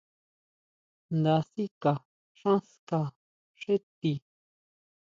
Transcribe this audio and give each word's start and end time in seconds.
Nda 1.19 1.35
sika 1.51 1.93
xán 2.37 2.59
ska 2.71 3.01
xé 3.61 3.73
tii. 3.99 4.19